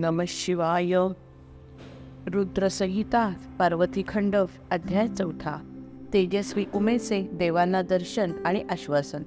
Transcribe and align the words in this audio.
नम 0.00 0.22
शिवाय. 0.28 0.94
रुद्रसंहिता 2.26 3.32
पार्वतीखंड 3.58 4.36
अध्याय 4.70 5.08
चौथा. 5.08 5.60
तेजस्वी 6.12 6.64
उमेचे 6.74 7.28
देवांना 7.32 7.82
दर्शन 7.82 8.32
आणि 8.44 8.64
आश्वासन. 8.70 9.22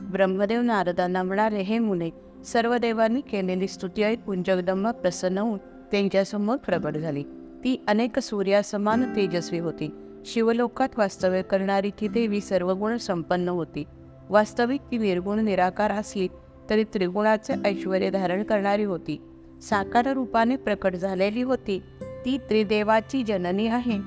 ब्रह्मदेव 0.00 0.60
नारदांना 0.60 1.22
म्हणाले 1.22 1.60
हे 1.60 1.78
मुने 1.78 2.10
सर्व 2.44 2.76
देवांनी 2.76 3.20
केलेली 3.20 3.68
स्तुती 3.68 4.02
ऐकून 4.02 4.42
जगदंबा 4.42 4.90
प्रसन्न 4.90 5.38
होऊन 5.38 5.58
त्यांच्यासमोर 5.90 6.56
प्रगट 6.56 6.96
झाली. 6.96 7.22
ती 7.64 7.84
अनेक 7.88 8.18
सूर्यासमान 8.18 9.16
तेजस्वी 9.16 9.58
होती. 9.58 9.94
शिवलोकात 10.24 10.88
वास्तव्य 10.98 11.42
करणारी 11.42 11.90
ती 11.90 12.08
देवी 12.08 12.40
सर्व 12.40 12.74
गुण 12.74 12.96
संपन्न 12.96 13.48
होती. 13.48 13.84
वास्तविक 14.28 14.80
ती 14.90 14.98
निर्गुण 14.98 15.38
निराकार 15.38 15.90
असली 15.90 16.28
तरी 16.70 16.84
त्रिगुणाचे 16.84 17.54
ऐश्वर 17.64 18.10
धारण 18.10 18.42
करणारी 18.42 18.84
होती. 18.84 19.22
साकार 19.62 20.12
रूपाने 20.12 20.56
प्रकट 20.56 20.94
झालेली 20.94 21.42
होती. 21.42 21.82
ती 22.24 22.38
त्रिदेवाची 22.38 23.22
जननी 23.22 23.66
आहे. 23.66 23.98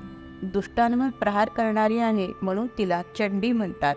दुष्टांवर 0.42 1.08
प्रहार 1.08 1.48
करणारी 1.48 1.98
आहे 1.98 2.28
म्हणून 2.42 2.66
तिला 2.78 3.02
चंडी 3.18 3.52
म्हणतात. 3.52 3.94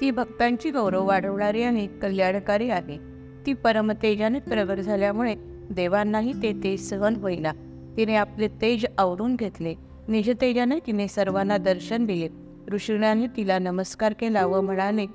ती 0.00 0.10
भक्तांची 0.10 0.70
गौरव 0.70 1.06
वाढवणारी 1.06 1.62
आणि 1.62 1.86
कल्याणकारी 1.86 2.70
आहे. 2.70 2.98
ती 3.46 3.52
परमतेजाने 3.52 4.38
प्रगट 4.38 4.78
झाल्यामुळे 4.78 5.34
देवांनाही 5.70 6.32
ते 6.32 6.52
तेज 6.52 6.90
सहन 6.90 7.16
होईना. 7.16 7.52
तिने 7.96 8.14
आपले 8.14 8.48
तेज 8.48 8.86
आवरून 8.98 9.36
घेतले. 9.36 9.74
निजतेजाने 10.08 10.78
तिने 10.86 11.08
सर्वांना 11.08 11.56
दर्शन 11.56 12.06
दिले. 12.06 12.28
ऋषीणाने 12.72 13.26
तिला 13.26 13.58
नमस्कार 13.58 14.12
केला 14.12 14.46
व 14.46 14.60
म्हणाले 14.60 15.06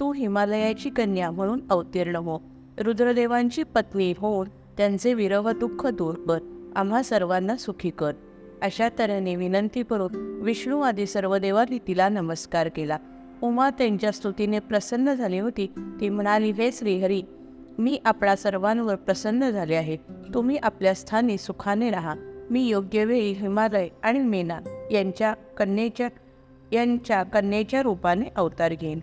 तू 0.00 0.12
हिमालयाची 0.12 0.90
कन्या 0.90 1.30
म्हणून 1.30 1.60
अवतीर्ण 1.70 2.16
हो. 2.16 2.42
रुद्रदेवांची 2.78 3.62
पत्नी 3.62 4.14
होऊन 4.18 4.48
त्यांचे 4.78 5.14
विरह 5.14 5.52
दुःख 5.52 5.86
दूर 5.86 6.14
कर. 6.14 6.38
आम्हा 6.76 7.02
सर्वांना 7.02 7.56
सुखी 7.56 7.90
कर. 7.90 8.12
अशा 8.62 8.88
तऱ्हेने 8.98 9.36
विनंती 9.36 9.82
करून 9.82 10.40
विष्णू 10.42 10.80
आदी 10.80 11.06
सर्व 11.06 11.38
देवांनी 11.38 11.78
तिला 11.88 12.08
नमस्कार 12.08 12.68
केला. 12.68 12.98
उमा 13.42 13.70
त्यांच्या 13.70 14.12
स्तुतीने 14.12 14.58
प्रसन्न 14.58 15.12
झाली 15.12 15.38
होती. 15.38 15.72
ती 16.00 16.08
म्हणाली 16.08 16.50
हे 16.50 16.72
श्रीहरी 16.72 17.22
मी 17.78 18.00
आपणा 18.04 18.36
सर्वांवर 18.36 18.94
प्रसन्न 18.94 19.50
झाले 19.50 19.74
आहे. 19.74 19.96
तुम्ही 20.34 20.56
आपल्या 20.56 20.94
स्थानी 20.94 21.38
सुखाने 21.38 21.90
राहा. 21.90 22.14
मी 22.50 22.68
योग्य 22.68 23.04
वेळी 23.04 23.32
हिमालय 23.32 23.88
आणि 24.02 24.18
मेना 24.18 24.60
यांच्या 24.90 25.32
कन्येच्या 25.32 26.08
यांच्या 26.72 27.22
कन्येच्या 27.22 27.82
रूपाने 27.82 28.30
अवतार 28.36 28.74
घेईन. 28.80 29.00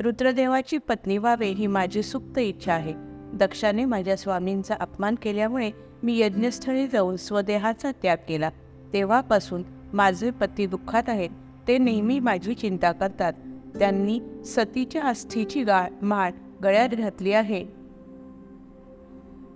रुद्रदेवाची 0.00 0.78
पत्नी 0.78 1.18
व्हावे 1.18 1.46
ही 1.46 1.66
माझी 1.66 2.02
सुप्त 2.02 2.38
इच्छा 2.38 2.72
आहे. 2.72 3.07
दक्षाने 3.34 3.84
माझ्या 3.84 4.16
स्वामींचा 4.16 4.74
अपमान 4.80 5.14
केल्यामुळे 5.22 5.70
मी 6.02 6.18
यज्ञस्थळी 6.18 6.86
जाऊन 6.86 7.16
स्वदेहाचा 7.16 7.92
त्याग 7.92 8.16
केला. 8.28 8.50
तेव्हापासून 8.92 9.62
माझे 9.92 10.30
पती 10.30 10.66
दुःखात 10.66 11.02
आहेत 11.08 11.30
ते 11.68 11.78
नेहमी 11.78 12.20
माझी 12.20 12.54
चिंता 12.54 12.92
करतात. 12.92 13.32
त्यांनी 13.78 14.20
सतीच्या 14.44 15.02
अस्थीची 15.02 15.64
गाळ 15.64 15.88
माळ 16.02 16.30
गळ्यात 16.62 16.88
घातली 16.88 17.32
आहे. 17.32 17.66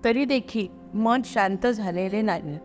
तरी 0.05 0.25
देखील 0.25 0.67
मन 0.95 1.23
शांत 1.25 1.67
झालेले 1.67 2.23
नाही. 2.23 2.59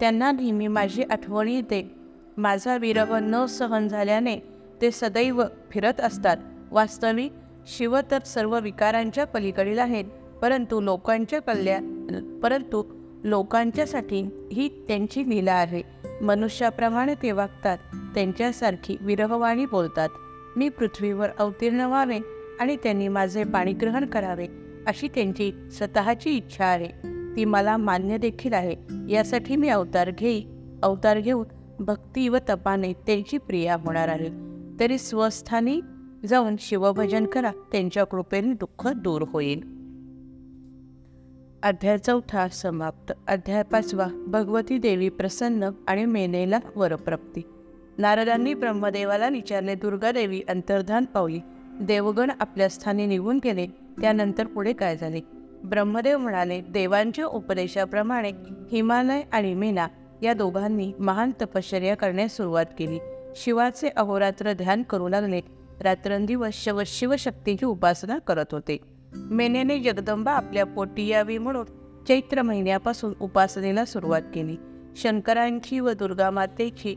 त्यांना 0.00 0.32
नेहमी 0.32 0.66
माझी 0.66 1.02
आठवण 1.02 1.48
येते. 1.48 1.94
माझा 2.36 2.76
विरह 2.76 3.18
न 3.22 3.46
सहन 3.46 3.88
झाल्याने 3.88 4.36
ते 4.82 4.90
सदैव 4.90 5.42
फिरत 5.70 6.00
असतात. 6.00 6.36
वास्तविक 6.70 7.32
शिव 7.66 7.98
तर 8.10 8.18
सर्व 8.18 8.60
विकारांच्या 8.60 9.26
पलीकडील 9.26 9.78
आहेत. 9.78 10.04
परंतु 10.46 10.80
लोकांच्या 10.80 11.40
कल्याण 11.40 12.38
परंतु 12.40 12.84
लोकांच्यासाठी 13.24 14.48
ही 14.52 14.68
त्यांची 14.88 15.30
लीला 15.30 15.52
आहे. 15.52 15.82
मनुष्याप्रमाणे 16.22 17.14
ते 17.14 17.32
वागतात 17.32 17.78
त्यांच्यासारखी 18.14 18.96
विरहवाणी 19.00 19.66
बोलतात. 19.66 20.08
मी 20.56 20.68
पृथ्वीवर 20.68 21.28
अवतीर्ण 21.38 21.80
व्हावे 21.80 22.18
आणि 22.60 22.76
त्यांनी 22.76 23.08
माझे 23.08 23.44
पाणीग्रहण 23.44 24.06
करावे 24.06 24.46
अशी 24.86 25.08
त्यांची 25.08 25.52
स्वतःची 25.70 26.30
इच्छा 26.30 26.64
आहे. 26.64 26.88
ती 27.36 27.44
मला 27.44 27.76
मान्य 27.76 28.18
देखील 28.18 28.52
आहे. 28.52 28.76
यासाठी 29.08 29.56
मी 29.56 29.68
अवतार 29.68 30.10
घेई 30.10 30.42
अवतार 30.82 31.20
घेऊन 31.20 31.46
भक्ती 31.84 32.28
व 32.28 32.36
तपाने 32.48 32.92
त्यांची 32.92 33.38
प्रिया 33.38 33.74
होणार 33.74 34.08
आहे. 34.08 34.30
तरी 34.80 34.98
स्वस्थानी 34.98 35.80
जाऊन 36.26 36.56
शिवभजन 36.58 37.26
करा 37.26 37.50
त्यांच्या 37.72 38.04
कृपेने 38.04 38.52
दुःख 38.52 38.88
दूर 38.88 39.22
होईल. 39.22 39.75
अध्याय 41.66 41.98
चौथा 41.98 42.48
समाप्त. 42.48 43.12
अध्याय 43.28 43.62
पाचवा 43.62 44.06
भगवती 44.26 44.78
देवी 44.78 45.08
प्रसन्न 45.08 45.70
आणि 45.88 46.04
मेनेला 46.04 46.58
वरप्राप्ती. 46.76 47.42
नारदांनी 47.98 48.54
ब्रह्मदेवाला 48.54 49.28
विचारले 49.28 49.74
दुर्गादेवी 49.74 50.42
अंतर्धान 50.48 51.04
पावली. 51.04 51.40
देवगण 51.80 52.30
आपल्या 52.40 52.68
स्थानी 52.68 53.06
निघून 53.06 53.40
गेले 53.44 53.66
त्यानंतर 54.00 54.46
पुढे 54.46 54.72
काय 54.72 54.96
झाले? 54.96 55.20
ब्रह्मदेव 55.64 56.18
म्हणाले 56.18 56.60
देवांच्या 56.60 57.26
उपदेशाप्रमाणे 57.26 58.32
हिमालय 58.72 59.22
आणि 59.32 59.54
मीना 59.54 59.88
या 60.22 60.32
दोघांनी 60.32 60.92
महान 60.98 61.30
तपश्चर्या 61.42 61.96
करण्यास 61.96 62.36
सुरुवात 62.36 62.66
केली. 62.78 62.98
शिवाचे 63.36 63.88
अहोरात्र 63.88 64.52
ध्यान 64.52 64.82
करू 64.82 65.08
लागले. 65.08 65.40
रात्रंदिवस 65.80 66.64
शव 66.64 66.82
शिवशक्तीची 66.86 67.66
उपासना 67.66 68.18
करत 68.18 68.52
होते. 68.52 68.95
मेनेने 69.14 69.78
जगदंबा 69.78 70.32
आपल्या 70.32 70.66
पोटी 70.66 71.06
यावी 71.06 71.38
म्हणून 71.38 71.66
चैत्र 72.08 72.42
महिन्यापासून 72.42 73.14
उपासनेला 73.20 73.84
सुरुवात 73.84 74.22
केली. 74.34 74.56
शंकरांची 74.96 75.80
व 75.80 75.92
दुर्गा 75.92 76.30
मातेची 76.30 76.96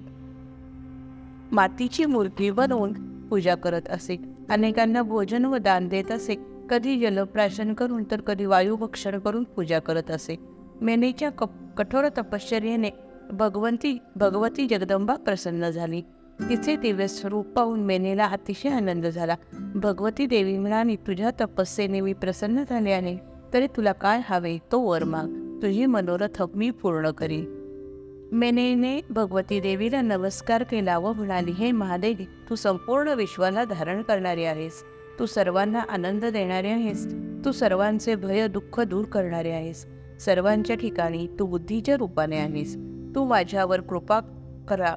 मातीची 1.52 2.06
मूर्ती 2.06 2.52
बनवून 2.52 2.94
पूजा 3.28 3.56
करत 3.56 3.90
असे. 3.90 4.18
अनेकांना 4.50 5.02
भोजन 5.02 5.46
व 5.46 5.58
दान 5.58 5.88
देत 5.88 6.12
असे. 6.12 6.36
कधी 6.70 7.00
जलप्राशन 7.00 7.74
करून 7.74 8.04
तर 8.12 8.22
कधी 8.22 8.46
वायुभक्षण 8.46 9.20
करून 9.20 9.44
पूजा 9.44 9.80
करत 9.80 10.12
असे. 10.12 10.36
मेनेच्या 10.82 11.30
क 11.30 11.44
कठोर 11.78 12.08
तपश्चर्याने 12.10 12.90
भगवंती 13.32 13.98
भगवती 14.16 14.68
जगदंबा 14.68 15.16
प्रसन्न 15.16 15.70
झाली. 15.70 16.02
तिचे 16.40 16.76
दिव्य 16.76 17.08
स्वरूप 17.08 17.48
पाहून 17.48 17.80
मेनेला 17.80 18.26
अतिशय 18.26 18.70
आनंद 18.70 19.06
झाला. 19.06 19.36
भगवती 19.76 20.26
देवी 20.26 20.58
म्हणाली 20.58 20.96
तुझ्या 20.96 21.32
तपस्येने 21.42 22.02
मी 22.02 22.14
प्रसन्न 22.14 22.64
झाले 22.70 22.92
आहे. 22.92 23.18
तरी 23.54 23.68
तुला 23.68 23.92
काय 23.92 24.22
हवे 24.30 24.58
तो 24.72 24.80
वर 24.80 25.04
माग. 25.04 25.60
तुझी 25.62 25.86
मनोरथ 25.86 26.44
मी 26.56 26.70
पूर्ण 26.70 27.12
करीन. 27.12 27.56
मेनेने 28.32 29.02
भगवती 29.10 29.60
देवीला 29.60 30.02
नमस्कार 30.02 30.64
केला 30.64 30.98
व 30.98 31.14
म्हणाली 31.14 31.52
हे 31.52 31.72
महादेवी 31.72 32.26
तू 32.50 32.56
संपूर्ण 32.56 33.08
विश्वाला 33.08 33.64
धारण 33.64 34.02
करणारी 34.02 34.44
आहेस. 34.44 34.84
तू 35.20 35.26
सर्वांना 35.26 35.80
आनंद 35.80 36.26
देणारे 36.26 36.70
आहेस. 36.70 37.14
तू 37.46 37.52
सर्वांचे 37.52 38.16
भय 38.16 38.48
दुःख 38.48 38.80
दूर 38.80 39.06
करणारे 39.06 39.52
आहेस. 39.52 39.86
सर्वांच्या 40.20 40.76
ठिकाणी 40.76 41.28
तू 41.40 41.46
बुद्धीच्या 41.46 41.98
रूपाने 41.98 42.38
आहेस. 42.38 42.76
तू 43.16 43.26
माझ्यावर 43.26 43.82
कृपा 43.82 44.20
करा. 44.70 44.96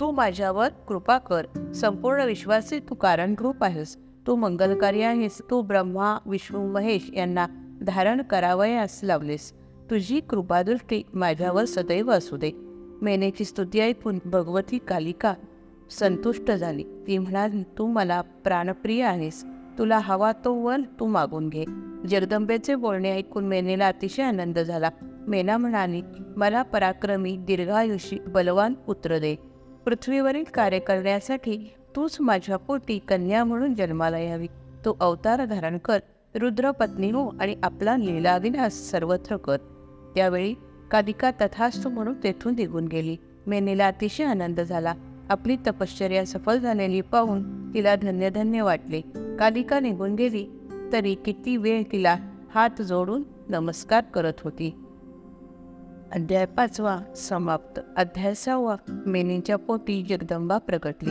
तू 0.00 0.10
माझ्यावर 0.10 0.68
कृपा 0.68 1.18
कर. 1.18 1.72
संपूर्ण 1.74 2.24
विश्वाचे 2.24 2.78
तू 2.78 2.94
कारणरूप 2.94 3.64
आहेस. 3.64 3.96
तू 4.26 4.34
मंगलकारी 4.36 5.02
आहेस. 5.02 5.42
तू 5.50 5.62
ब्रह्मा 5.62 6.18
विष्णू 6.26 6.72
महेश 6.72 7.10
यांना 7.14 7.46
धारण 7.86 8.22
करावयास 8.22 9.00
लावलेस. 9.02 9.52
तुझी 9.90 10.20
कृपादृष्टी 10.20 11.02
माझ्यावर 11.14 11.64
सदैव 11.64 12.10
असू 12.10 12.36
दे. 12.36 12.50
मेनेची 13.02 13.44
स्तुती 13.44 13.80
ऐकून 13.80 14.18
भगवती 14.24 14.78
कालिका 14.78 15.34
संतुष्ट 15.90 16.50
झाली. 16.50 16.82
ती 16.82 17.18
म्हणाली 17.18 17.62
तू 17.62 17.86
मला 17.86 18.20
प्राणप्रिय 18.20 19.04
आहेस. 19.04 19.44
तुला 19.78 19.98
हवा 19.98 20.32
तो 20.32 20.54
वन 20.54 20.82
तू 20.82 21.06
मागून 21.06 21.48
घे. 21.48 21.64
जगदंबेचे 22.08 22.74
बोलणे 22.74 23.12
ऐकून 23.12 23.44
मेनेला 23.44 23.86
अतिशय 23.86 24.22
आनंद 24.22 24.58
झाला. 24.58 24.90
मेना 25.28 25.56
म्हणाली 25.56 26.02
मला 26.36 26.62
पराक्रमी 26.62 27.36
दीर्घायुषी 27.36 28.18
बलवान 28.18 28.74
पुत्र 28.74 29.18
दे. 29.18 29.51
पृथ्वीवरील 29.84 30.44
कार्य 30.54 30.78
करण्यासाठी 30.78 31.56
तूच 31.96 32.16
माझ्या 32.20 32.56
पोटी 32.56 32.98
कन्या 32.98 33.44
म्हणून 33.44 33.74
जन्माला 33.74 34.18
यावी. 34.18 34.46
तू 34.84 34.94
अवतार 35.00 35.44
धारण 35.44 35.78
कर 35.78 35.98
रुद्रपत्नी 36.34 37.10
हो 37.10 37.34
आणि 37.40 37.56
आपला 37.62 37.96
लीलाविनास 37.96 38.74
सर्वत्र 38.74 39.36
कर. 39.36 39.56
त्यावेळी 40.14 40.54
कालिका 40.90 41.30
तथास्तु 41.30 41.88
म्हणून 41.88 42.14
तेथून 42.22 42.54
निघून 42.54 42.86
गेली. 42.86 43.16
मेनेला 43.46 43.86
अतिशय 43.86 44.24
आनंद 44.24 44.60
झाला. 44.60 44.94
आपली 45.30 45.56
तपश्चर्या 45.56 46.26
सफल 46.26 46.58
झालेली 46.58 47.00
पाहून 47.00 47.74
तिला 47.74 47.96
धन्य 47.96 48.30
धन्य 48.30 48.62
वाटले. 48.62 49.00
कालिका 49.38 49.80
निघून 49.80 50.14
गेली 50.14 50.46
तरी 50.92 51.14
किती 51.14 51.56
वेळ 51.56 51.82
तिला 51.92 52.16
हात 52.54 52.82
जोडून 52.82 53.22
नमस्कार 53.48 54.04
करत 54.14 54.32
होती. 54.44 54.81
अध्याय 56.14 56.46
पाचवा 56.46 56.98
समाप्त. 57.16 57.80
अध्याय 57.96 58.34
सहावा. 58.34 58.76
मेनीच्या 59.06 59.56
पोटी 59.56 60.02
जगदंबा 60.02 60.58
प्रकटली. 60.58 61.10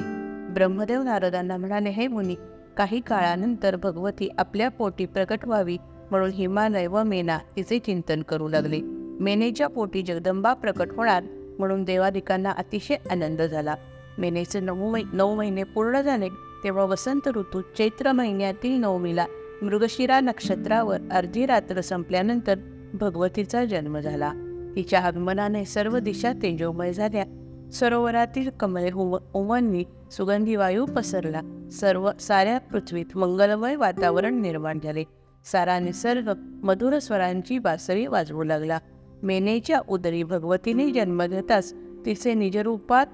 ब्रह्मदेव 0.53 1.01
नारदांना 1.01 1.57
म्हणाले 1.57 1.89
हे 1.89 2.07
मुनी 2.07 2.35
काही 2.77 3.01
काळानंतर 3.01 3.75
भगवती 3.75 4.29
आपल्या 4.37 4.69
पोटी 4.69 5.05
प्रकट 5.05 5.39
व्हावी 5.45 5.77
म्हणून 6.11 6.29
हिमालय 6.29 6.87
व 6.87 7.03
मेना 7.03 7.37
तिचे 7.37 7.79
चिंतन 7.79 8.21
करू 8.21 8.47
लागले. 8.47 8.81
मेनेच्या 9.19 9.67
पोटी 9.67 10.01
जगदंबा 10.01 10.53
प्रकट 10.53 10.87
होणार 10.95 11.23
म्हणून 11.59 11.83
देवादिकांना 11.83 12.51
अतिशय 12.51 12.95
आनंद 13.11 13.41
झाला. 13.41 13.75
मेनेचे 14.17 14.59
नऊ 14.59 14.97
नऊ 15.13 15.35
महिने 15.35 15.63
पूर्ण 15.63 16.01
झाले 16.01 16.29
तेव्हा 16.63 16.83
वसंत 16.83 17.27
ऋतू 17.27 17.61
चैत्र 17.61 18.11
महिन्यातील 18.11 18.79
नवमीला 18.79 19.25
मृगशिरा 19.61 20.19
नक्षत्रावर 20.19 20.97
अर्धी 21.11 21.45
रात्र 21.45 21.81
संपल्यानंतर 21.81 22.55
भगवतीचा 22.93 23.65
जन्म 23.65 23.99
झाला. 23.99 24.33
तिच्या 24.75 24.99
आगमनाने 24.99 25.65
सर्व 25.65 25.99
दिशा 25.99 26.33
तेजोमय 26.33 26.93
झाल्या. 26.93 27.25
सरोवरातील 27.73 28.49
कमळे 28.49 28.91
उम 28.91 29.81
सुगंधी 30.11 30.55
वायू 30.55 30.85
पसरला. 30.85 31.69
सर्व 31.71 32.11
साऱ्या 32.19 32.59
पृथ्वीत 32.59 33.17
मंगलमय 33.17 33.75
वातावरण 33.75 34.41
निर्माण 34.41 34.79
झाले. 34.83 35.03
सारा 35.45 35.79
निसर्ग 35.79 36.31
मधुर 36.63 36.99
स्वरांची 36.99 37.59
बासरी 37.59 38.07
वाजवू 38.07 38.43
लागला. 38.43 38.79
मेनेच्या 39.23 39.81
उदरी 39.87 40.23
भगवतीने 40.23 40.91
जन्म 40.91 41.25
घेताच 41.25 41.73
तिचे 42.05 42.33
निजरूपात 42.33 43.05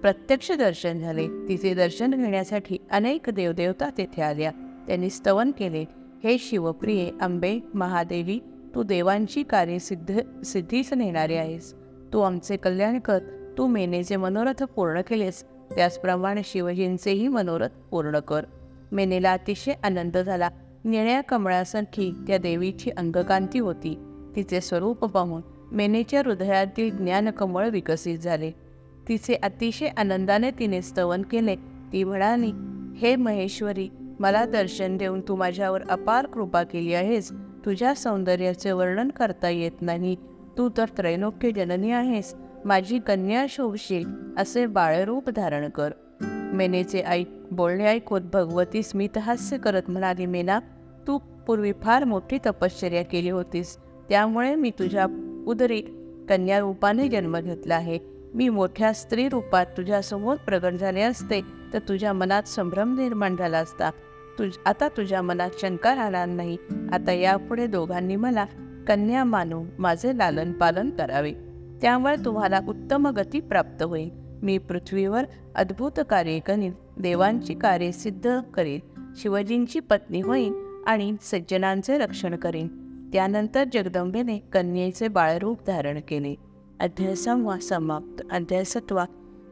प्रत्यक्ष 0.00 0.52
दर्शन 0.52 0.98
झाले. 0.98 1.28
तिचे 1.28 1.74
दर्शन 1.74 2.10
घेण्यासाठी 2.10 2.76
अनेक 2.90 3.30
देवदेवता 3.30 3.90
तेथे 3.98 4.22
आल्या. 4.22 4.50
त्यांनी 4.86 5.10
स्तवन 5.10 5.50
केले. 5.50 5.84
हे 6.24 6.38
शिवप्रिये 6.38 7.10
अंबे 7.20 7.58
महादेवी 7.74 8.40
तू 8.74 8.82
देवांची 8.82 9.42
कार्य 9.42 9.78
सिद्ध 9.78 10.42
सिद्धीस 10.44 10.92
नेणारे 10.92 11.36
आहेस. 11.36 11.74
तू 12.12 12.20
आमचे 12.20 12.56
कल्याण 12.56 12.98
कर. 12.98 13.18
तू 13.58 13.66
मेनेचे 13.66 14.16
मनोरथ 14.16 14.62
पूर्ण 14.62 15.00
केलेस. 15.00 15.44
त्याचप्रमाणे 15.44 16.40
शिवजींचेही 16.44 17.28
मनोरथ 17.28 17.68
पूर्ण 17.90 18.18
कर. 18.18 18.44
मेनेला 18.92 19.32
अतिशय 19.32 19.72
आनंद 19.82 20.18
झाला. 20.18 20.48
निळ्या 20.84 21.20
कमळासारखी 21.20 22.12
त्या 22.26 22.38
देवीची 22.38 22.90
अंगकांती 22.90 23.58
होती. 23.58 23.98
तिचे 24.36 24.60
स्वरूप 24.60 25.04
पाहून 25.04 25.42
मेनेच्या 25.72 26.22
हृदयातील 26.24 26.96
ज्ञानकमळ 26.96 27.68
विकसित 27.68 28.18
झाले. 28.18 28.50
तिचे 29.08 29.34
अतिशय 29.34 29.86
आनंदाने 29.86 30.50
तिने 30.50 30.82
स्तवन 30.82 31.22
केले. 31.22 31.56
ती 31.92 32.04
म्हणाली 32.04 32.52
हे 32.96 33.16
महेश्वरी 33.16 33.88
मला 34.20 34.44
दर्शन 34.44 34.96
देऊन 34.96 35.20
तू 35.20 35.36
माझ्यावर 35.36 35.82
अपार 35.88 36.26
कृपा 36.26 36.62
केली 36.62 36.94
आहेस. 36.94 37.32
तुझ्या 37.64 37.94
सौंदर्याचे 37.94 38.72
वर्णन 38.72 39.08
करता 39.08 39.48
येत 39.48 39.82
नाही. 39.82 40.16
तू 40.58 40.68
तर 40.76 40.84
त्रैलोक्य 40.84 41.50
जननी 41.50 41.90
आहेस. 41.90 42.34
माझी 42.64 42.98
कन्या 42.98 43.46
शोभशील 43.48 44.04
असे 44.38 44.66
बाळरूप 44.66 45.30
धारण 45.30 45.68
कर. 45.68 45.92
मेनेचे 46.52 46.98
ऐक 46.98 47.46
बोलणे 47.50 47.84
ऐकून 47.84 48.28
भगवती 48.32 48.82
स्मितहास्य 48.82 49.58
करत 49.58 49.82
म्हणाली 49.88 50.26
मेना 50.26 50.58
तू 51.06 51.18
पूर्वी 51.18 51.72
फार 51.82 52.04
मोठी 52.04 52.38
तपश्चर्या 52.46 53.04
केली 53.04 53.30
होतीस. 53.30 53.76
त्यामुळे 54.08 54.54
मी 54.54 54.70
तुझ्या 54.70 55.06
उदरी 55.46 55.80
कन्या 56.28 56.58
रूपाने 56.58 57.08
जन्म 57.08 57.40
घेतला 57.40 57.74
आहे. 57.74 57.98
मी 58.34 58.48
मोठ्या 58.48 58.92
स्त्री 58.92 59.28
रूपात 59.28 59.66
तुझ्यासमोर 59.76 60.36
प्रगट 60.36 60.72
झाले 60.72 61.00
असते 61.00 61.40
तर 61.72 61.78
तुझ्या 61.78 62.12
मनात 62.12 62.42
संभ्रम 62.42 63.00
निर्माण 63.00 63.36
झाला 63.36 63.58
असता. 63.58 63.90
तुझ 64.38 64.56
आता 64.66 64.88
तुझ्या 64.88 65.22
मनात 65.22 65.50
शंका 65.60 65.94
राहणार 65.94 66.28
नाही. 66.28 66.56
आता 66.92 67.12
यापुढे 67.12 67.66
दोघांनी 67.66 68.16
मला 68.16 68.44
कन्या 68.88 69.24
मानून 69.24 69.66
माझे 69.78 70.18
लालन 70.18 70.52
पालन 70.52 70.90
करावे. 70.90 71.32
त्यामुळे 71.82 72.16
तुम्हाला 72.24 72.60
उत्तम 72.68 73.06
गती 73.06 73.40
प्राप्त 73.40 73.82
होईल. 73.82 74.10
मी 74.42 74.58
पृथ्वीवर 74.58 75.24
अद्भुत 75.54 76.00
कार्य 76.10 76.38
करीन 76.38 76.72
देवांची 76.98 77.54
कार्य 77.54 77.92
सिद्ध 77.92 78.40
करीन 78.54 78.80
शिवजींची 79.16 79.80
पत्नी 79.80 80.20
होईन 80.20 80.82
आणि 80.86 81.16
सज्जनांचे 81.20 81.98
रक्षण 81.98 82.36
करीन. 82.36 82.68
त्यानंतर 83.12 83.64
जगदंबेने 83.72 84.38
कन्येचे 84.38 85.08
बाळरूप 85.08 85.58
धारण 85.66 86.00
केले. 86.08 86.34
अध्यायसंवा 86.80 87.58
समाप्त. 87.58 88.22
अध्यायसत्वा 88.32 89.04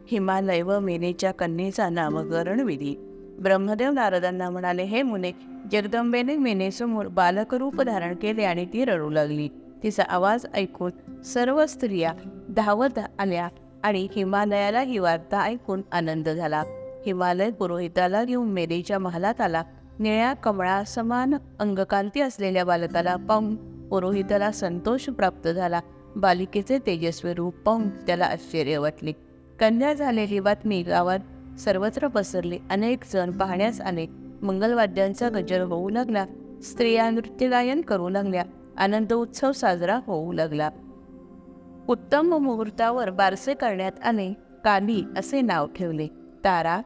हिमालय 0.08 0.62
व 0.62 0.78
मेनेच्या 0.78 1.32
कन्येचा 1.32 1.88
नामकरण 1.88 2.60
विधी. 2.60 2.94
ब्रह्मदेव 3.40 3.92
नारदांना 3.92 4.50
म्हणाले 4.50 4.82
हे 4.82 5.02
मुने 5.02 5.32
जगदंबेने 5.72 6.36
मेनेसमोर 6.36 7.06
बालकरूप 7.06 7.82
धारण 7.82 8.14
केले 8.14 8.44
आणि 8.44 8.66
ती 8.72 8.84
रडू 8.84 9.10
लागली. 9.10 9.48
तिचा 9.82 10.02
आवाज 10.08 10.46
ऐकून 10.54 11.22
सर्व 11.22 11.66
स्त्रिया 11.66 12.12
धावत 12.48 12.98
आल्या 13.18 13.48
आणि 13.82 14.08
हिमालयाला 14.16 14.80
ही 14.80 14.98
वार्ता 14.98 15.42
ऐकून 15.42 15.82
आनंद 15.92 16.28
झाला. 16.28 16.62
हिमालय 17.06 17.50
पुरोहिताला 17.50 18.24
घेऊन 18.24 18.48
मेरेच्या 18.48 18.98
महालात 18.98 19.40
आला. 19.40 19.62
निळ्या 19.98 20.32
कमळा 20.32 20.84
समान 20.84 21.34
अंगकांती 21.58 22.20
असलेल्या 22.20 22.64
बालकाला 22.64 23.16
पाहून 23.16 23.56
पुरोहिताला 23.88 24.52
संतोष 24.52 25.08
प्राप्त 25.08 25.48
झाला. 25.48 25.80
बालिकेचे 26.16 26.78
तेजस्वी 26.78 27.34
रूप 27.34 27.54
पाहून 27.54 27.88
त्याला 27.88 28.24
आश्चर्य 28.24 28.78
वाटले. 28.78 29.12
कन्या 29.60 29.92
झालेली 29.94 30.40
बातमी 30.40 30.82
गावात 30.82 31.18
सर्वत्र 31.58 32.08
पसरले. 32.08 32.58
अनेक 32.70 32.98
जण 33.12 33.30
पाहण्यास 33.30 33.80
आले. 33.80 34.06
मंगलवाद्यांचा 34.42 35.28
गजर 35.28 35.60
होऊ 35.60 35.88
लागला. 35.88 36.26
स्त्रिया 36.62 37.10
नृत्यगायन 37.10 37.80
करू 37.80 38.08
लागल्या. 38.08 38.44
आनंद 38.76 39.12
उत्सव 39.12 39.52
साजरा 39.52 40.00
होऊ 40.06 40.32
लागला. 40.32 40.70
उत्तम 41.88 42.26
मुहूर्तावर 42.26 43.10
बारसे 43.10 43.54
करण्यात 43.54 43.92
आले. 44.04 44.32
काली 44.64 45.02
असे 45.18 45.40
नाव 45.40 45.66
ठेवले. 45.66 46.06
तारा 46.44 46.80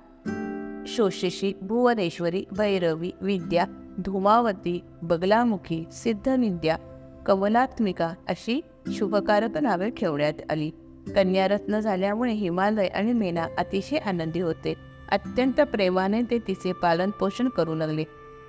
शोषिशी 0.87 1.53
भुवनेश्वरी 1.63 2.45
भैरवी 2.57 3.11
विद्या 3.21 3.65
धुमावती 3.99 4.81
बगलामुखी 5.03 5.85
सिद्धनिद्या 5.93 6.77
कमलात्मिका 7.27 8.15
अशी 8.29 8.61
शुभकारक 8.91 9.59
नावे 9.59 9.91
ठेवण्यात 9.91 10.33
आली. 10.51 10.71
कन्यारत्न 11.15 11.81
झाल्यामुळे 11.81 12.33
हिमालय 12.33 12.87
आणि 12.87 13.13
मेना 13.13 13.47
अतिशय 13.59 13.97
आनंदी 13.97 14.41
होते. 14.41 14.75
अत्यंत 15.13 15.61
प्रेमाने 15.61 16.23
ते 16.23 16.39
तिचे 16.39 16.73
पालन 16.73 17.11
पोषण 17.11 17.49
करू 17.49 17.75
लागले. 17.75 18.05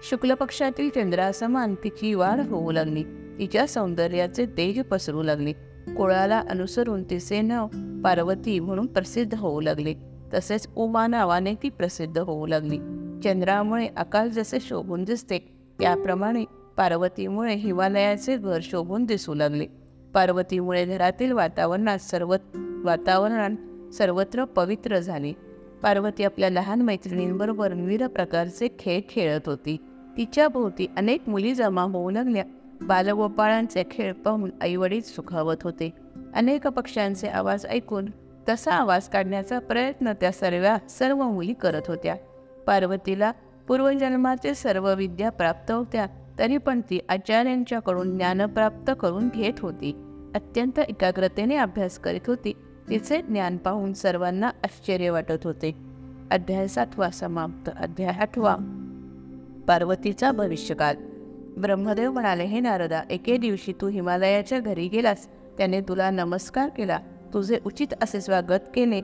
शुक्ल 0.09 0.33
पक्षातील 0.33 0.89
चंद्रासमान 0.89 1.75
तिची 1.83 2.13
वाढ 2.13 2.39
होऊ 2.39 2.71
लागली. 2.71 3.03
तिच्या 3.39 3.67
सौंदर्याचे 3.67 4.45
तेज 4.45 4.79
पसरू 4.79 5.23
लागले. 5.23 5.51
कुळाला 5.97 6.43
अनुसरून 6.49 7.03
तिचे 7.03 7.41
नाव 7.41 7.67
पार्वती 8.03 8.59
म्हणून 8.59 8.85
प्रसिद्ध 8.85 9.35
होऊ 9.35 9.61
लागले. 9.61 9.93
तसेच 10.33 10.67
उमा 10.75 11.07
नावाने 11.07 11.53
ती 11.63 11.69
प्रसिद्ध 11.69 12.17
होऊ 12.17 12.45
लागली. 12.45 12.77
चंद्रामुळे 13.23 13.87
आकाश 13.97 14.29
जसे 14.29 14.59
शोभून 14.59 15.03
दिसते 15.03 15.39
त्याप्रमाणे 15.79 16.43
पार्वतीमुळे 16.77 17.55
हिमालयाचे 17.55 18.37
घर 18.37 18.59
शोभून 18.63 19.05
दिसू 19.05 19.33
लागले. 19.33 19.65
पार्वतीमुळे 20.17 20.85
घरातील 20.85 21.31
वातावरणात 21.31 21.97
सर्व 21.97 22.35
वातावरणात 22.83 23.93
सर्वत्र 23.93 24.45
पवित्र 24.45 24.99
झाले. 24.99 25.33
पार्वती 25.83 26.23
आपल्या 26.23 26.49
लहान 26.49 26.81
मैत्रिणींबरोबर 26.81 27.73
विविध 27.73 28.03
प्रकारचे 28.03 28.67
खेळ 28.79 29.01
खेळत 29.09 29.39
होती. 29.45 29.77
तिच्या 30.17 30.47
भोवती 30.47 30.87
अनेक 30.97 31.29
मुली 31.29 31.55
जमा 31.55 31.81
होऊ 31.81 32.09
लागल्या. 32.09 32.43
बालगोपाळांचे 32.81 33.83
खेळ 33.91 34.13
पाहून 34.13 34.49
आईवडील 34.61 35.01
सुखावत 35.01 35.55
होते. 35.63 35.93
अनेक 36.33 36.67
पक्ष्यांचे 36.67 37.27
आवाज 37.27 37.65
ऐकून 37.65 38.05
तसा 38.49 38.73
आवाज 38.73 39.09
काढण्याचा 39.09 39.59
प्रयत्न 39.59 40.11
त्या 40.21 40.31
सर्व 40.31 40.87
सर्व 40.89 41.23
मुली 41.23 41.53
करत 41.53 41.81
होत्या. 41.87 42.15
पार्वतीला 42.67 43.31
पूर्वजन्माचे 43.67 44.53
सर्व 44.53 44.95
विद्या 44.95 45.29
प्राप्त 45.29 45.71
होत्या 45.71 46.05
तरी 46.39 46.57
पण 46.57 46.81
ती 46.81 46.99
आचार्यांच्याकडून 47.09 48.15
ज्ञान 48.15 48.45
प्राप्त 48.45 48.91
करून 48.99 49.29
घेत 49.35 49.53
होती. 49.59 50.03
अत्यंत 50.35 50.79
एकाग्रतेने 50.79 51.55
अभ्यास 51.55 51.99
करीत 51.99 52.21
होती. 52.27 52.53
तिचे 52.89 53.21
ज्ञान 53.21 53.57
पाहून 53.57 53.93
सर्वांना 53.93 54.47
आश्चर्य 54.47 55.09
वाटत 55.09 55.43
होते. 55.43 55.77
अध्याय 56.31 56.67
सातवा 56.67 57.09
समाप्त. 57.09 57.69
अध्याय 57.79 58.09
आठवा. 58.09 58.55
पार्वतीचा 59.67 60.31
भविष्यकाल. 60.31 60.95
ब्रह्मदेव 61.57 62.11
म्हणाले 62.11 62.43
हे 62.43 62.59
नारदा 62.59 63.01
एके 63.09 63.37
दिवशी 63.37 63.73
तू 63.81 63.87
हिमालयाच्या 63.87 64.59
घरी 64.59 64.87
गेलास. 64.87 65.27
त्याने 65.57 65.81
तुला 65.81 66.09
नमस्कार 66.09 66.69
केला. 66.69 66.99
तुझे 67.33 67.59
उचित 67.65 67.87
असे 68.03 68.21
स्वागत 68.21 68.69
केले. 68.75 69.01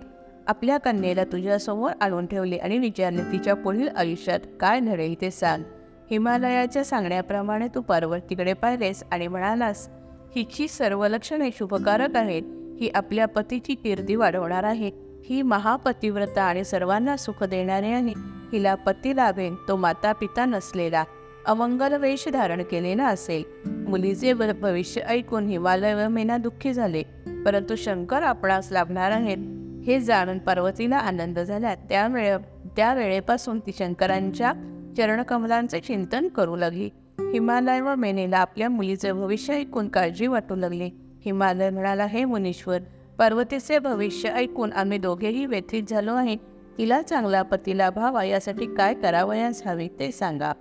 आपल्या 0.48 0.78
कन्येला 0.78 1.24
तुझ्यासमोर 1.24 1.92
आणून 2.02 2.26
ठेवले 2.26 2.56
आणि 2.56 2.78
विचारले 2.78 3.22
तिच्या 3.22 3.54
पुढील 3.54 3.88
आयुष्यात 3.88 4.40
काय 4.60 4.80
घडेल 4.80 5.22
ते 5.22 5.32
सांग. 5.32 5.64
हिमालयाच्या 6.12 6.84
सांगण्याप्रमाणे 6.84 7.68
तू 7.76 7.82
पार्वतीकडे 7.82 8.54
पाहिलेस 8.54 9.04
आणि 9.12 9.28
म्हणालास 9.28 9.90
हिची 10.36 10.68
सर्व 10.68 11.08
लक्षणे 11.08 11.50
शुभकारक 11.58 12.16
आहेत. 12.16 12.44
ही 12.80 12.90
आपल्या 12.96 13.26
पतीची 13.26 13.76
कीर्ती 13.76 14.16
वाढवणार 14.16 14.64
आहे. 14.64 14.92
ही 15.26 15.42
महापतिव्रता 15.42 16.44
आणि 16.44 16.64
सर्वांना 16.64 17.18
सुख 17.18 17.44
देणारी 17.44 17.88
आहे 17.88 18.14
हिला 18.54 18.76
पती 18.76 19.16
लाभेन 19.16 19.56
तो 19.68 19.76
माता 19.76 20.12
पिता 20.12 20.46
नसलेला 20.46 21.04
अमंगल 21.46 21.98
वेश 21.98 22.28
धारण 22.28 22.64
केलेला 22.64 23.08
असेल. 23.08 23.70
मुलीचे 23.88 24.34
भविष्य 24.34 25.02
ऐकून 25.02 25.46
हिमालय 25.46 25.94
व 25.94 26.10
मेना 26.10 26.38
दुःखी 26.38 26.74
झाले. 26.74 27.04
परंतु 27.46 27.76
शंकर 27.76 28.24
आपणास 28.24 28.68
लाभणार 28.72 29.12
आहेत. 29.12 29.38
हे 29.86 30.00
जाणून 30.00 30.38
पार्वतीला 30.38 30.98
आनंद 30.98 31.40
झाला. 31.40 31.76
त्यावेळे 31.76 32.38
त्यावेळेपासून 32.76 33.60
ती 33.60 33.72
शंकरांच्या 33.80 34.54
चरणकमलांचे 34.98 35.80
चिंतन 35.80 36.28
करू 36.28 36.56
लागली. 36.56 36.90
हिमालय 37.34 37.80
व 37.82 37.96
मेनेला 37.96 38.38
आपल्या 38.38 38.70
मुलीचे 38.70 39.12
भविष्य 39.12 39.54
ऐकून 39.54 39.88
काळजी 39.88 40.28
वाटू 40.28 40.56
लागली. 40.56 40.90
हिमालय 41.26 41.70
म्हणाला 41.70 42.06
हे 42.06 42.26
मुनीश्वर 42.26 42.80
पार्वतीचे 43.18 43.80
भविष्य 43.80 44.30
ऐकून 44.30 44.74
आम्ही 44.74 44.98
दोघेही 44.98 45.46
व्यथित 45.46 45.84
झालो 45.90 46.14
आहे. 46.14 46.36
तिला 46.78 47.02
चांगला 47.02 47.42
पती 47.42 47.78
लाभावा 47.78 48.24
यासाठी 48.24 48.66
काय 48.66 48.94
करावयास 48.94 49.62
हवे 49.68 49.88
ते 50.00 50.12
सांगा. 50.12 50.52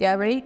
त्यावेळी 0.00 0.40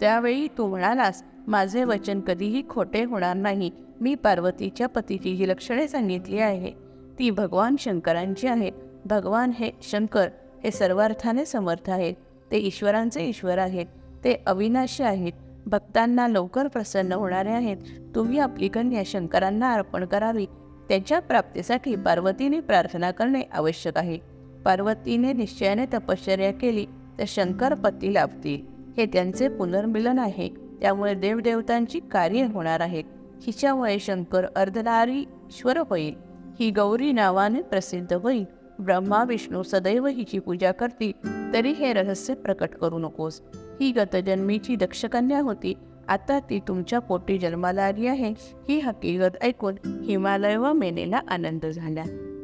त्यावेळी 0.00 0.48
तू 0.58 0.66
म्हणालास 0.66 1.22
माझे 1.46 1.84
वचन 1.84 2.20
कधीही 2.20 2.62
खोटे 2.68 3.04
होणार 3.04 3.36
नाही. 3.36 3.70
मी 4.00 4.14
पार्वतीच्या 4.14 4.88
पतीची 4.88 5.36
जी 5.36 5.48
लक्षणे 5.48 5.88
सांगितली 5.88 6.38
आहे. 6.38 6.72
ती 7.18 7.30
भगवान 7.30 7.76
शंकरांची 7.78 8.46
आहेत 8.46 8.72
भगवान 9.04 9.50
हे 9.50 9.70
शंकर 9.82 10.28
हे 10.64 10.70
सर्वार्थाने 10.70 11.44
समर्थ 11.44 11.90
आहेत. 11.90 12.14
ते 12.50 12.58
ईश्वरांचे 12.58 13.24
ईश्वर 13.24 13.58
आहेत. 13.58 13.86
ते 14.28 14.42
अविनाशी 14.46 15.02
आहेत. 15.02 15.32
भक्तांना 15.66 16.28
लवकर 16.28 16.68
प्रसन्न 16.68 17.12
होणारे 17.12 17.50
आहेत. 17.50 17.76
तुम्ही 18.14 18.38
आपली 18.38 18.68
कन्या 18.68 19.02
शंकरांना 19.06 19.72
अर्पण 19.72 20.04
करावी. 20.04 20.46
त्यांच्या 20.88 21.20
प्राप्तीसाठी 21.20 21.96
पार्वतीने 21.96 22.60
प्रार्थना 22.60 23.10
करणे 23.10 23.42
आवश्यक 23.52 23.98
आहे. 23.98 24.18
पार्वतीने 24.64 25.32
निश्चयाने 25.32 25.86
तपश्चर्या 25.86 26.52
केली 26.52 26.86
तर 27.18 27.24
शंकर 27.26 27.74
पती 27.74 28.14
लाभतील. 28.14 28.60
हे 28.96 29.06
त्यांचे 29.06 29.48
पुनर्मिलन 29.48 30.18
आहे. 30.18 30.48
त्यामुळे 30.80 31.14
देवदेवतांची 31.14 32.00
कार्य 32.00 32.44
होणार 32.44 32.80
आहेत 32.80 33.04
हिच्यामुळे 33.46 33.98
शंकर 33.98 34.46
अर्धनारीश्वर 34.56 35.78
होईल. 35.78 36.14
ही 36.60 36.70
गौरी 36.70 37.12
नावाने 37.12 37.62
प्रसिद्ध 37.62 38.12
होईल. 38.12 38.44
ब्रह्मा 38.78 39.24
विष्णू 39.24 39.62
सदैव 39.62 40.06
हिची 40.06 40.38
पूजा 40.38 40.72
करतील 40.72 41.12
तरी 41.52 41.70
हे 41.70 41.92
रहस्य 41.92 42.34
प्रकट 42.34 42.68
करू 42.68 42.98
नकोस. 42.98 43.40
ही 43.80 43.92
गतजन्मीची 43.92 44.76
दक्षकन्या 44.76 45.40
होती. 45.40 45.74
आता 46.08 46.40
ती 46.40 46.60
तुमच्या 46.68 46.98
पोटी 46.98 47.38
जन्माला 47.38 47.82
आली 47.82 48.06
आहे. 48.06 48.34
ही 48.68 48.80
हकीकत 48.80 49.44
ऐकून 49.44 49.74
हिमालय 50.04 50.56
व 50.56 50.72
मेनेला 50.72 51.20
आनंद 51.28 51.66
झाला. 51.66 52.02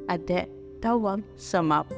अध्याय 0.08 0.44
दहावा 0.82 1.14
समाप्त. 1.52 1.94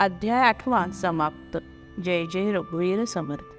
अध्याय 0.00 0.40
आठवा 0.40 0.86
समाप्त. 0.86 1.58
जय 2.04 2.24
जय 2.32 2.52
रघुवीर 2.52 3.04
समर्थ. 3.04 3.53